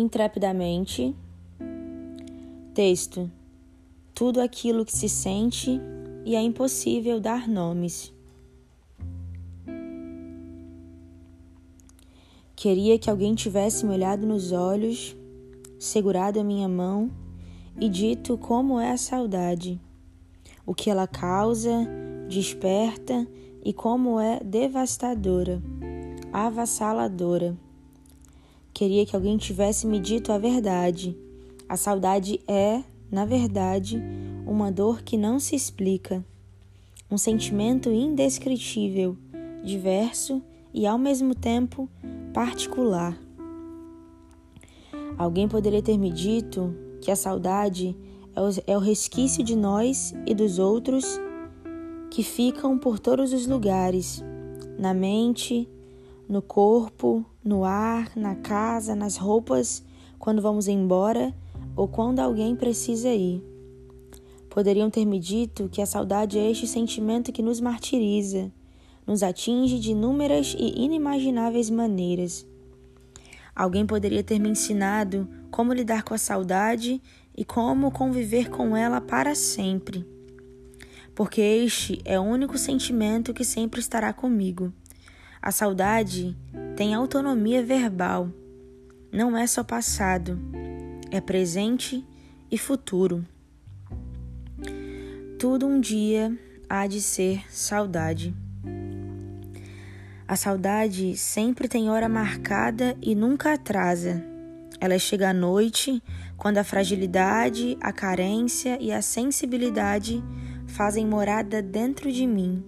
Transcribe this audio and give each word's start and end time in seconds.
intrepidamente. 0.00 1.14
Texto: 2.74 3.30
Tudo 4.14 4.40
aquilo 4.40 4.84
que 4.84 4.96
se 4.96 5.08
sente 5.08 5.80
e 6.24 6.34
é 6.34 6.40
impossível 6.40 7.20
dar 7.20 7.48
nomes. 7.48 8.12
Queria 12.54 12.98
que 12.98 13.08
alguém 13.08 13.34
tivesse 13.34 13.86
me 13.86 13.94
olhado 13.94 14.26
nos 14.26 14.52
olhos, 14.52 15.16
segurado 15.78 16.38
a 16.38 16.44
minha 16.44 16.68
mão 16.68 17.10
e 17.80 17.88
dito 17.88 18.36
como 18.36 18.78
é 18.78 18.90
a 18.90 18.98
saudade, 18.98 19.80
o 20.66 20.74
que 20.74 20.90
ela 20.90 21.06
causa, 21.06 21.88
desperta 22.28 23.26
e 23.64 23.72
como 23.72 24.20
é 24.20 24.40
devastadora, 24.44 25.62
avassaladora. 26.30 27.56
Queria 28.72 29.04
que 29.04 29.14
alguém 29.14 29.36
tivesse 29.36 29.86
me 29.86 29.98
dito 29.98 30.32
a 30.32 30.38
verdade. 30.38 31.16
A 31.68 31.76
saudade 31.76 32.40
é, 32.48 32.82
na 33.10 33.24
verdade, 33.24 34.02
uma 34.46 34.72
dor 34.72 35.02
que 35.02 35.16
não 35.16 35.38
se 35.38 35.54
explica, 35.54 36.24
um 37.10 37.18
sentimento 37.18 37.90
indescritível, 37.90 39.16
diverso 39.62 40.42
e 40.72 40.86
ao 40.86 40.98
mesmo 40.98 41.34
tempo 41.34 41.88
particular. 42.32 43.18
Alguém 45.18 45.46
poderia 45.46 45.82
ter 45.82 45.98
me 45.98 46.10
dito 46.10 46.74
que 47.00 47.10
a 47.10 47.16
saudade 47.16 47.94
é 48.66 48.76
o 48.76 48.80
resquício 48.80 49.44
de 49.44 49.54
nós 49.54 50.14
e 50.26 50.34
dos 50.34 50.58
outros 50.58 51.20
que 52.10 52.22
ficam 52.22 52.78
por 52.78 52.98
todos 52.98 53.32
os 53.32 53.46
lugares 53.46 54.24
na 54.78 54.94
mente, 54.94 55.68
no 56.28 56.40
corpo, 56.40 57.24
no 57.44 57.64
ar, 57.64 58.10
na 58.16 58.34
casa, 58.34 58.94
nas 58.94 59.16
roupas, 59.16 59.82
quando 60.18 60.42
vamos 60.42 60.68
embora 60.68 61.34
ou 61.74 61.88
quando 61.88 62.20
alguém 62.20 62.54
precisa 62.54 63.08
ir. 63.08 63.42
Poderiam 64.48 64.90
ter 64.90 65.04
me 65.04 65.18
dito 65.18 65.68
que 65.68 65.80
a 65.80 65.86
saudade 65.86 66.38
é 66.38 66.50
este 66.50 66.66
sentimento 66.66 67.32
que 67.32 67.42
nos 67.42 67.60
martiriza, 67.60 68.50
nos 69.06 69.22
atinge 69.22 69.78
de 69.78 69.92
inúmeras 69.92 70.54
e 70.58 70.84
inimagináveis 70.84 71.70
maneiras. 71.70 72.46
Alguém 73.54 73.86
poderia 73.86 74.22
ter 74.22 74.38
me 74.38 74.48
ensinado 74.48 75.28
como 75.50 75.72
lidar 75.72 76.02
com 76.02 76.14
a 76.14 76.18
saudade 76.18 77.00
e 77.36 77.44
como 77.44 77.90
conviver 77.90 78.50
com 78.50 78.76
ela 78.76 79.00
para 79.00 79.34
sempre. 79.34 80.06
Porque 81.14 81.40
este 81.40 82.00
é 82.04 82.18
o 82.18 82.22
único 82.22 82.56
sentimento 82.58 83.34
que 83.34 83.44
sempre 83.44 83.80
estará 83.80 84.12
comigo. 84.12 84.72
A 85.42 85.50
saudade 85.50 86.36
tem 86.80 86.94
autonomia 86.94 87.62
verbal. 87.62 88.30
Não 89.12 89.36
é 89.36 89.46
só 89.46 89.62
passado, 89.62 90.40
é 91.10 91.20
presente 91.20 92.02
e 92.50 92.56
futuro. 92.56 93.22
Tudo 95.38 95.66
um 95.66 95.78
dia 95.78 96.34
há 96.70 96.86
de 96.86 97.02
ser 97.02 97.44
saudade. 97.52 98.34
A 100.26 100.36
saudade 100.36 101.18
sempre 101.18 101.68
tem 101.68 101.90
hora 101.90 102.08
marcada 102.08 102.96
e 103.02 103.14
nunca 103.14 103.52
atrasa. 103.52 104.24
Ela 104.80 104.98
chega 104.98 105.28
à 105.28 105.34
noite, 105.34 106.02
quando 106.38 106.56
a 106.56 106.64
fragilidade, 106.64 107.76
a 107.78 107.92
carência 107.92 108.78
e 108.80 108.90
a 108.90 109.02
sensibilidade 109.02 110.24
fazem 110.66 111.06
morada 111.06 111.60
dentro 111.60 112.10
de 112.10 112.26
mim. 112.26 112.64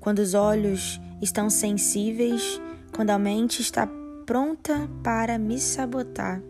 Quando 0.00 0.20
os 0.20 0.32
olhos 0.32 0.98
estão 1.20 1.50
sensíveis 1.50 2.62
quando 2.96 3.10
a 3.10 3.18
mente 3.18 3.60
está 3.60 3.86
pronta 4.24 4.88
para 5.04 5.36
me 5.36 5.60
sabotar. 5.60 6.40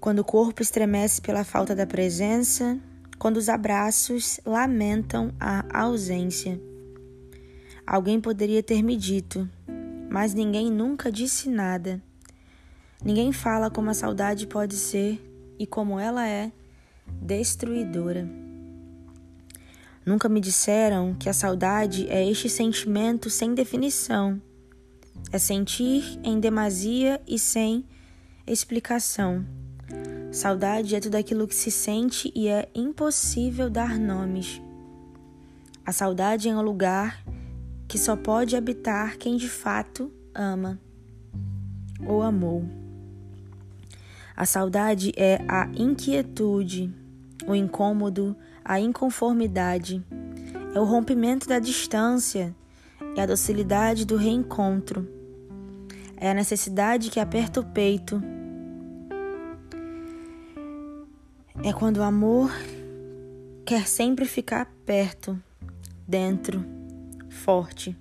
Quando 0.00 0.20
o 0.20 0.24
corpo 0.24 0.62
estremece 0.62 1.20
pela 1.20 1.44
falta 1.44 1.76
da 1.76 1.86
presença, 1.86 2.80
quando 3.18 3.36
os 3.36 3.50
abraços 3.50 4.40
lamentam 4.46 5.30
a 5.38 5.82
ausência. 5.82 6.58
Alguém 7.86 8.18
poderia 8.18 8.62
ter 8.62 8.82
me 8.82 8.96
dito, 8.96 9.46
mas 10.08 10.32
ninguém 10.32 10.70
nunca 10.70 11.12
disse 11.12 11.50
nada. 11.50 12.02
Ninguém 13.04 13.30
fala 13.30 13.70
como 13.70 13.90
a 13.90 13.94
saudade 13.94 14.46
pode 14.46 14.74
ser 14.74 15.20
e 15.58 15.66
como 15.66 16.00
ela 16.00 16.26
é 16.26 16.50
destruidora. 17.20 18.26
Nunca 20.06 20.30
me 20.30 20.40
disseram 20.40 21.14
que 21.14 21.28
a 21.28 21.34
saudade 21.34 22.08
é 22.08 22.26
este 22.26 22.48
sentimento 22.48 23.28
sem 23.28 23.54
definição. 23.54 24.40
É 25.32 25.38
sentir 25.38 26.18
em 26.22 26.38
demasia 26.38 27.20
e 27.26 27.38
sem 27.38 27.84
explicação. 28.46 29.44
Saudade 30.30 30.94
é 30.94 31.00
tudo 31.00 31.14
aquilo 31.14 31.46
que 31.46 31.54
se 31.54 31.70
sente 31.70 32.32
e 32.34 32.48
é 32.48 32.68
impossível 32.74 33.70
dar 33.70 33.98
nomes. 33.98 34.60
A 35.86 35.92
saudade 35.92 36.48
é 36.48 36.54
um 36.54 36.62
lugar 36.62 37.22
que 37.86 37.98
só 37.98 38.16
pode 38.16 38.56
habitar 38.56 39.16
quem 39.16 39.36
de 39.36 39.48
fato 39.48 40.10
ama 40.34 40.80
ou 42.06 42.22
amou. 42.22 42.64
A 44.36 44.44
saudade 44.44 45.12
é 45.16 45.38
a 45.48 45.68
inquietude, 45.76 46.92
o 47.46 47.54
incômodo, 47.54 48.36
a 48.64 48.80
inconformidade, 48.80 50.04
é 50.74 50.80
o 50.80 50.84
rompimento 50.84 51.46
da 51.46 51.60
distância, 51.60 52.54
é 53.16 53.22
a 53.22 53.26
docilidade 53.26 54.04
do 54.04 54.16
reencontro, 54.16 55.08
é 56.16 56.30
a 56.30 56.34
necessidade 56.34 57.10
que 57.10 57.20
aperta 57.20 57.60
o 57.60 57.64
peito, 57.64 58.22
é 61.62 61.72
quando 61.72 61.98
o 61.98 62.02
amor 62.02 62.50
quer 63.64 63.86
sempre 63.86 64.24
ficar 64.24 64.66
perto, 64.84 65.40
dentro, 66.06 66.64
forte. 67.30 67.96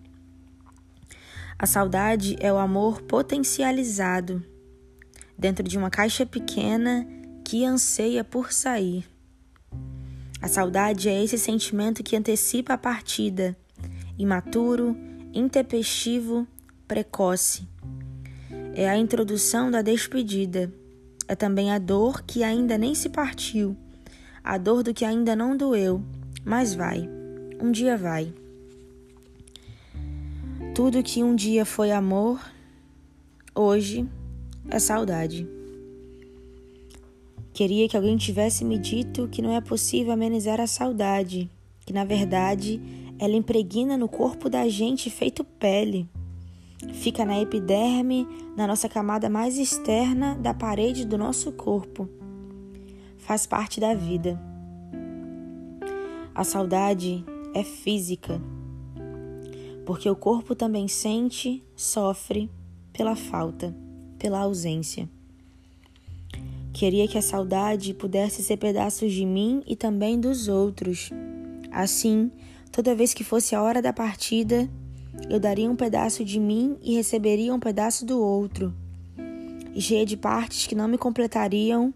A 1.57 1.65
saudade 1.65 2.35
é 2.39 2.51
o 2.51 2.57
amor 2.57 3.01
potencializado 3.03 4.43
dentro 5.37 5.63
de 5.63 5.77
uma 5.77 5.89
caixa 5.89 6.25
pequena 6.25 7.07
que 7.43 7.63
anseia 7.63 8.23
por 8.23 8.51
sair. 8.51 9.05
A 10.41 10.47
saudade 10.47 11.07
é 11.07 11.23
esse 11.23 11.37
sentimento 11.37 12.03
que 12.03 12.15
antecipa 12.17 12.73
a 12.73 12.77
partida, 12.77 13.55
imaturo, 14.17 14.95
intempestivo, 15.33 16.47
precoce. 16.87 17.67
É 18.73 18.89
a 18.89 18.97
introdução 18.97 19.69
da 19.69 19.81
despedida. 19.81 20.71
É 21.27 21.35
também 21.35 21.71
a 21.71 21.79
dor 21.79 22.23
que 22.23 22.43
ainda 22.43 22.77
nem 22.77 22.93
se 22.93 23.09
partiu, 23.09 23.77
a 24.43 24.57
dor 24.57 24.83
do 24.83 24.93
que 24.93 25.05
ainda 25.05 25.35
não 25.35 25.55
doeu, 25.55 26.03
mas 26.43 26.75
vai, 26.75 27.09
um 27.61 27.71
dia 27.71 27.97
vai. 27.97 28.33
Tudo 30.75 31.01
que 31.01 31.23
um 31.23 31.33
dia 31.33 31.65
foi 31.65 31.91
amor, 31.91 32.41
hoje 33.55 34.07
é 34.69 34.79
saudade. 34.79 35.47
Queria 37.53 37.87
que 37.87 37.95
alguém 37.95 38.17
tivesse 38.17 38.65
me 38.65 38.77
dito 38.77 39.27
que 39.27 39.41
não 39.41 39.55
é 39.55 39.61
possível 39.61 40.11
amenizar 40.11 40.59
a 40.59 40.67
saudade, 40.67 41.49
que 41.85 41.93
na 41.93 42.03
verdade 42.03 42.81
ela 43.19 43.35
impregna 43.35 43.97
no 43.97 44.07
corpo 44.07 44.49
da 44.49 44.67
gente 44.67 45.09
feito 45.09 45.43
pele. 45.43 46.09
Fica 46.93 47.23
na 47.23 47.39
epiderme, 47.39 48.27
na 48.57 48.67
nossa 48.67 48.89
camada 48.89 49.29
mais 49.29 49.57
externa 49.57 50.35
da 50.35 50.53
parede 50.53 51.05
do 51.05 51.17
nosso 51.17 51.51
corpo. 51.51 52.09
Faz 53.17 53.45
parte 53.45 53.79
da 53.79 53.93
vida. 53.93 54.39
A 56.35 56.43
saudade 56.43 57.23
é 57.53 57.63
física, 57.63 58.41
porque 59.85 60.09
o 60.09 60.15
corpo 60.15 60.55
também 60.55 60.87
sente, 60.87 61.63
sofre 61.75 62.49
pela 62.91 63.15
falta, 63.15 63.73
pela 64.17 64.39
ausência. 64.39 65.07
Queria 66.73 67.07
que 67.07 67.19
a 67.19 67.21
saudade 67.21 67.93
pudesse 67.93 68.41
ser 68.41 68.57
pedaços 68.57 69.13
de 69.13 69.25
mim 69.25 69.61
e 69.67 69.75
também 69.75 70.19
dos 70.19 70.47
outros. 70.47 71.11
Assim, 71.71 72.31
toda 72.73 72.95
vez 72.95 73.13
que 73.13 73.23
fosse 73.23 73.55
a 73.55 73.61
hora 73.61 73.81
da 73.83 73.93
partida, 73.93 74.67
eu 75.29 75.39
daria 75.39 75.69
um 75.69 75.75
pedaço 75.75 76.25
de 76.25 76.39
mim 76.39 76.75
e 76.81 76.95
receberia 76.95 77.53
um 77.53 77.59
pedaço 77.59 78.03
do 78.03 78.19
outro. 78.19 78.73
E 79.75 79.79
cheia 79.79 80.05
de 80.05 80.17
partes 80.17 80.65
que 80.65 80.73
não 80.73 80.87
me 80.87 80.97
completariam, 80.97 81.93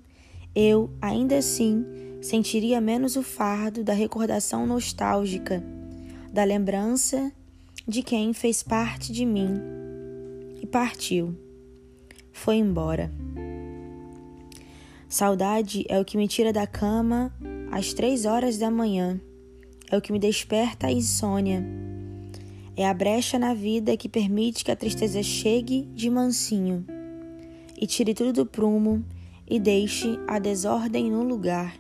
eu, 0.56 0.90
ainda 1.02 1.36
assim, 1.36 1.84
sentiria 2.22 2.80
menos 2.80 3.16
o 3.16 3.24
fardo 3.24 3.84
da 3.84 3.94
recordação 3.94 4.68
nostálgica, 4.68 5.64
da 6.32 6.44
lembrança 6.44 7.32
de 7.88 8.04
quem 8.04 8.32
fez 8.32 8.62
parte 8.62 9.12
de 9.12 9.26
mim 9.26 9.60
e 10.62 10.68
partiu. 10.68 11.36
Foi 12.32 12.56
embora. 12.56 13.12
Saudade 15.10 15.86
é 15.90 16.00
o 16.00 16.06
que 16.06 16.18
me 16.18 16.28
tira 16.28 16.54
da 16.54 16.68
cama 16.68 17.34
às 17.72 17.94
três 17.94 18.26
horas 18.26 18.58
da 18.60 18.70
manhã, 18.70 19.20
é 19.90 19.98
o 19.98 20.02
que 20.02 20.12
me 20.12 20.20
desperta 20.20 20.88
a 20.88 20.92
insônia. 20.92 21.66
É 22.76 22.88
a 22.88 22.94
brecha 22.94 23.40
na 23.40 23.54
vida 23.54 23.98
que 23.98 24.10
permite 24.10 24.64
que 24.64 24.72
a 24.72 24.76
tristeza 24.76 25.24
chegue 25.24 25.84
de 25.94 26.10
mansinho. 26.10 26.86
e 27.80 27.86
tire 27.86 28.14
tudo 28.16 28.34
do 28.34 28.46
prumo 28.46 29.06
e 29.48 29.60
deixe 29.60 30.20
a 30.28 30.40
desordem 30.40 31.12
no 31.12 31.24
lugar. 31.24 31.80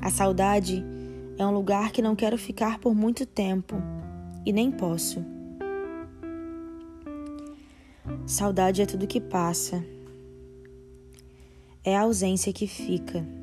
A 0.00 0.10
saudade 0.10 0.82
é 1.36 1.46
um 1.46 1.52
lugar 1.52 1.92
que 1.92 2.00
não 2.00 2.16
quero 2.16 2.38
ficar 2.38 2.78
por 2.78 2.94
muito 2.94 3.26
tempo 3.26 3.76
e 4.44 4.52
nem 4.52 4.70
posso. 4.70 5.22
Saudade 8.26 8.80
é 8.80 8.86
tudo 8.86 9.06
que 9.06 9.20
passa, 9.20 9.84
é 11.84 11.94
a 11.94 12.02
ausência 12.02 12.52
que 12.52 12.66
fica. 12.66 13.39